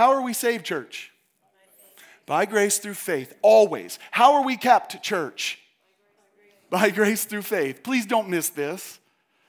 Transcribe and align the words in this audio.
How 0.00 0.12
are 0.12 0.22
we 0.22 0.32
saved, 0.32 0.64
church? 0.64 1.12
By 2.24 2.46
grace 2.46 2.78
through 2.78 2.94
faith, 2.94 3.34
always. 3.42 3.98
How 4.10 4.32
are 4.32 4.44
we 4.46 4.56
kept, 4.56 5.02
church? 5.02 5.58
By 6.70 6.88
grace 6.88 7.26
through 7.26 7.42
faith. 7.42 7.82
Please 7.82 8.06
don't 8.06 8.30
miss 8.30 8.48
this. 8.48 8.98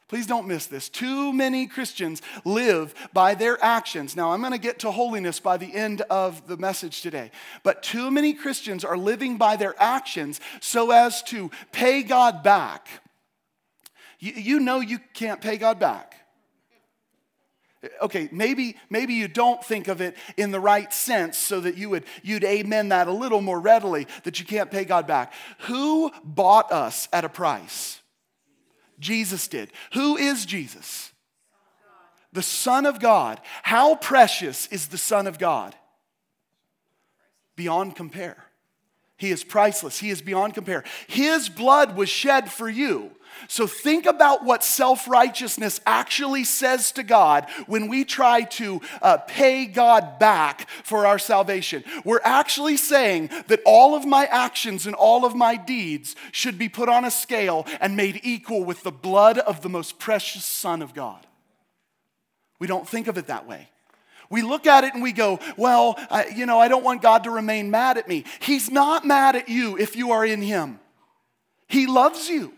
Please 0.09 0.27
don't 0.27 0.49
miss 0.49 0.65
this. 0.65 0.89
Too 0.89 1.31
many 1.31 1.67
Christians 1.67 2.21
live 2.43 2.93
by 3.13 3.33
their 3.33 3.63
actions. 3.63 4.17
Now, 4.17 4.33
I'm 4.33 4.41
going 4.41 4.51
to 4.51 4.57
get 4.57 4.79
to 4.79 4.91
holiness 4.91 5.39
by 5.39 5.55
the 5.55 5.73
end 5.73 6.01
of 6.09 6.45
the 6.47 6.57
message 6.57 7.01
today. 7.01 7.31
But 7.63 7.81
too 7.81 8.11
many 8.11 8.33
Christians 8.33 8.83
are 8.83 8.97
living 8.97 9.37
by 9.37 9.55
their 9.55 9.81
actions 9.81 10.41
so 10.59 10.91
as 10.91 11.23
to 11.23 11.49
pay 11.71 12.03
God 12.03 12.43
back. 12.43 12.89
You, 14.19 14.59
know 14.59 14.81
you 14.81 14.99
can't 15.13 15.39
pay 15.39 15.55
God 15.55 15.79
back. 15.79 16.20
Okay, 17.99 18.29
maybe, 18.31 18.77
maybe 18.91 19.15
you 19.15 19.27
don't 19.27 19.63
think 19.63 19.87
of 19.87 20.01
it 20.01 20.15
in 20.37 20.51
the 20.51 20.59
right 20.59 20.93
sense 20.93 21.35
so 21.37 21.59
that 21.61 21.77
you 21.77 21.89
would, 21.89 22.03
you'd 22.21 22.43
amen 22.43 22.89
that 22.89 23.07
a 23.07 23.11
little 23.11 23.41
more 23.41 23.59
readily 23.59 24.05
that 24.23 24.39
you 24.39 24.45
can't 24.45 24.69
pay 24.69 24.85
God 24.85 25.07
back. 25.07 25.33
Who 25.61 26.11
bought 26.23 26.71
us 26.71 27.07
at 27.11 27.25
a 27.25 27.29
price? 27.29 27.99
Jesus 28.99 29.47
did. 29.47 29.71
Who 29.93 30.15
is 30.15 30.45
Jesus? 30.45 31.11
The 32.33 32.43
Son 32.43 32.85
of 32.85 32.99
God. 32.99 33.41
How 33.63 33.95
precious 33.95 34.67
is 34.67 34.89
the 34.89 34.97
Son 34.97 35.25
of 35.25 35.39
God? 35.39 35.75
Beyond 37.55 37.95
compare. 37.95 38.45
He 39.21 39.29
is 39.29 39.43
priceless. 39.43 39.99
He 39.99 40.09
is 40.09 40.19
beyond 40.19 40.55
compare. 40.55 40.83
His 41.05 41.47
blood 41.47 41.95
was 41.95 42.09
shed 42.09 42.51
for 42.51 42.67
you. 42.67 43.11
So 43.47 43.67
think 43.67 44.07
about 44.07 44.43
what 44.43 44.63
self 44.63 45.07
righteousness 45.07 45.79
actually 45.85 46.43
says 46.43 46.91
to 46.93 47.03
God 47.03 47.45
when 47.67 47.87
we 47.87 48.03
try 48.03 48.41
to 48.41 48.81
uh, 48.99 49.17
pay 49.17 49.67
God 49.67 50.17
back 50.17 50.67
for 50.83 51.05
our 51.05 51.19
salvation. 51.19 51.83
We're 52.03 52.21
actually 52.23 52.77
saying 52.77 53.29
that 53.45 53.61
all 53.63 53.93
of 53.93 54.05
my 54.05 54.25
actions 54.25 54.87
and 54.87 54.95
all 54.95 55.23
of 55.23 55.35
my 55.35 55.55
deeds 55.55 56.15
should 56.31 56.57
be 56.57 56.67
put 56.67 56.89
on 56.89 57.05
a 57.05 57.11
scale 57.11 57.67
and 57.79 57.95
made 57.95 58.21
equal 58.23 58.63
with 58.63 58.81
the 58.81 58.91
blood 58.91 59.37
of 59.37 59.61
the 59.61 59.69
most 59.69 59.99
precious 59.99 60.45
Son 60.45 60.81
of 60.81 60.95
God. 60.95 61.27
We 62.57 62.65
don't 62.65 62.89
think 62.89 63.05
of 63.05 63.19
it 63.19 63.27
that 63.27 63.47
way. 63.47 63.69
We 64.31 64.41
look 64.41 64.65
at 64.65 64.83
it 64.83 64.93
and 64.93 65.03
we 65.03 65.11
go, 65.11 65.39
well, 65.57 65.99
I, 66.09 66.27
you 66.27 66.45
know, 66.45 66.59
I 66.59 66.67
don't 66.67 66.83
want 66.83 67.01
God 67.01 67.25
to 67.25 67.31
remain 67.31 67.69
mad 67.69 67.97
at 67.97 68.07
me. 68.07 68.23
He's 68.39 68.71
not 68.71 69.05
mad 69.05 69.35
at 69.35 69.49
you 69.49 69.77
if 69.77 69.95
you 69.95 70.11
are 70.11 70.25
in 70.25 70.41
Him, 70.41 70.79
He 71.67 71.85
loves 71.85 72.29
you. 72.29 72.53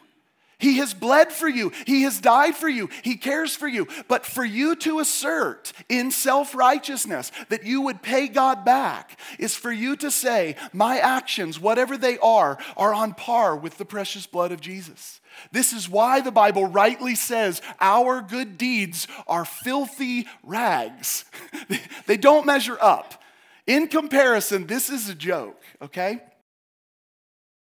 He 0.64 0.78
has 0.78 0.94
bled 0.94 1.34
for 1.34 1.50
you. 1.50 1.74
He 1.86 2.04
has 2.04 2.22
died 2.22 2.56
for 2.56 2.70
you. 2.70 2.90
He 3.02 3.18
cares 3.18 3.54
for 3.54 3.68
you. 3.68 3.86
But 4.08 4.26
for 4.26 4.46
you 4.46 4.78
to 4.78 5.00
assert 5.00 5.74
in 5.90 6.10
self 6.10 6.56
righteousness 6.56 7.34
that 7.50 7.66
you 7.66 7.82
would 7.82 8.02
pay 8.02 8.30
God 8.30 8.64
back 8.64 9.20
is 9.38 9.56
for 9.56 9.74
you 9.74 9.98
to 9.98 10.10
say, 10.10 10.56
My 10.72 11.00
actions, 11.00 11.60
whatever 11.60 11.98
they 11.98 12.18
are, 12.20 12.58
are 12.78 12.94
on 12.94 13.14
par 13.14 13.58
with 13.58 13.78
the 13.78 13.84
precious 13.84 14.26
blood 14.26 14.54
of 14.54 14.62
Jesus. 14.62 15.20
This 15.52 15.74
is 15.74 15.90
why 15.90 16.22
the 16.22 16.32
Bible 16.32 16.66
rightly 16.66 17.16
says 17.16 17.62
our 17.82 18.22
good 18.22 18.58
deeds 18.58 19.08
are 19.28 19.44
filthy 19.46 20.28
rags. 20.44 21.26
they 22.14 22.17
don't 22.17 22.45
measure 22.45 22.78
up. 22.80 23.23
In 23.66 23.88
comparison, 23.88 24.67
this 24.67 24.92
is 24.92 25.09
a 25.09 25.16
joke, 25.16 25.59
okay? 25.81 26.22